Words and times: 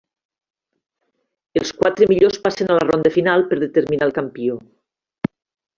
Els 1.61 1.73
quatre 1.81 2.07
millors 2.13 2.41
passen 2.47 2.71
a 2.71 2.79
la 2.81 2.89
ronda 2.89 3.15
final 3.19 3.47
per 3.53 3.61
determinar 3.67 4.09
el 4.11 4.19
campió. 4.21 4.61